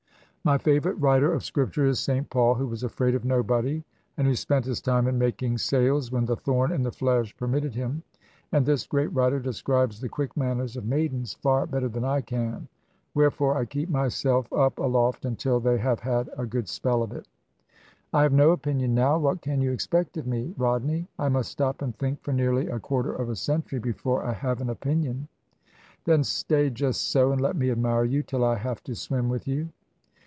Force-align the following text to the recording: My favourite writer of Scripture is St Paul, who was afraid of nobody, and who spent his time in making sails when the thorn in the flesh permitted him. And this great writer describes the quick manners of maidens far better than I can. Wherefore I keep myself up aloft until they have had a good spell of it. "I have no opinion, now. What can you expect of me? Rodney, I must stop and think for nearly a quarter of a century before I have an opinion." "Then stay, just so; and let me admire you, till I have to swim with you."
My 0.43 0.57
favourite 0.57 0.99
writer 0.99 1.31
of 1.31 1.43
Scripture 1.43 1.85
is 1.85 1.99
St 1.99 2.27
Paul, 2.27 2.55
who 2.55 2.65
was 2.65 2.81
afraid 2.81 3.13
of 3.13 3.23
nobody, 3.23 3.83
and 4.17 4.25
who 4.25 4.33
spent 4.33 4.65
his 4.65 4.81
time 4.81 5.07
in 5.07 5.19
making 5.19 5.59
sails 5.59 6.11
when 6.11 6.25
the 6.25 6.35
thorn 6.35 6.71
in 6.71 6.81
the 6.81 6.91
flesh 6.91 7.37
permitted 7.37 7.75
him. 7.75 8.01
And 8.51 8.65
this 8.65 8.87
great 8.87 9.13
writer 9.13 9.39
describes 9.39 10.01
the 10.01 10.09
quick 10.09 10.35
manners 10.35 10.75
of 10.77 10.83
maidens 10.87 11.35
far 11.35 11.67
better 11.67 11.87
than 11.87 12.03
I 12.03 12.21
can. 12.21 12.67
Wherefore 13.13 13.55
I 13.55 13.65
keep 13.65 13.87
myself 13.87 14.51
up 14.51 14.79
aloft 14.79 15.25
until 15.25 15.59
they 15.59 15.77
have 15.77 15.99
had 15.99 16.27
a 16.35 16.47
good 16.47 16.67
spell 16.67 17.03
of 17.03 17.11
it. 17.11 17.27
"I 18.11 18.23
have 18.23 18.33
no 18.33 18.49
opinion, 18.49 18.95
now. 18.95 19.19
What 19.19 19.41
can 19.43 19.61
you 19.61 19.71
expect 19.71 20.17
of 20.17 20.25
me? 20.25 20.55
Rodney, 20.57 21.07
I 21.19 21.29
must 21.29 21.51
stop 21.51 21.83
and 21.83 21.95
think 21.95 22.19
for 22.23 22.33
nearly 22.33 22.65
a 22.65 22.79
quarter 22.79 23.13
of 23.13 23.29
a 23.29 23.35
century 23.35 23.77
before 23.77 24.23
I 24.25 24.33
have 24.33 24.59
an 24.59 24.71
opinion." 24.71 25.27
"Then 26.05 26.23
stay, 26.23 26.71
just 26.71 27.11
so; 27.11 27.31
and 27.31 27.39
let 27.39 27.55
me 27.55 27.69
admire 27.69 28.05
you, 28.05 28.23
till 28.23 28.43
I 28.43 28.55
have 28.55 28.81
to 28.85 28.95
swim 28.95 29.29
with 29.29 29.47
you." 29.47 29.69